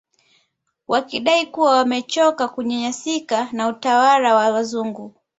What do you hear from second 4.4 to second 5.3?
wazungu